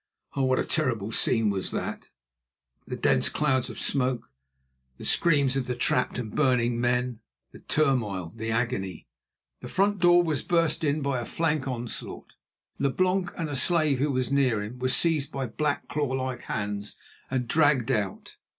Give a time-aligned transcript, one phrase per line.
[0.35, 2.09] Oh, what a terrible scene was that!
[2.87, 4.29] The dense clouds of smoke,
[4.97, 7.19] the screams of the trapped and burning men,
[7.51, 9.05] the turmoil, the agony!
[9.59, 12.33] The front door was burst in by a flank onslaught.
[12.79, 16.97] Leblanc and a slave who was near him were seized by black, claw like hands
[17.29, 18.37] and dragged out.